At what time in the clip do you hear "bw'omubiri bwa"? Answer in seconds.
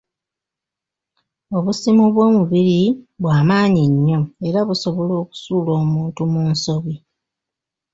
2.13-3.37